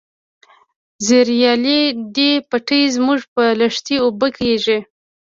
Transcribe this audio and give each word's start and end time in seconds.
زریالي 1.07 1.81
دي 2.15 2.31
پټی 2.49 2.81
زموږ 2.95 3.19
په 3.33 3.43
لښتي 3.59 3.95
اوبه 4.05 4.27
کیږي. 4.37 4.77